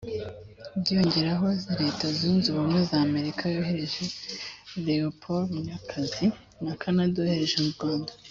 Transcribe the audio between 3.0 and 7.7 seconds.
Amerika yohereje Léopold Munyakazi na Canada yohereje